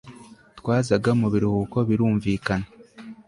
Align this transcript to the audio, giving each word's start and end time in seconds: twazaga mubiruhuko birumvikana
twazaga 0.59 1.09
mubiruhuko 1.19 1.77
birumvikana 1.87 2.67